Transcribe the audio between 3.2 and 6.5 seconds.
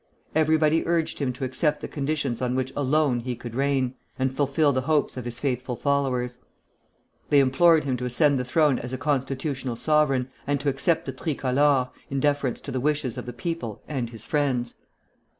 could reign, and fulfil the hopes of his faithful followers.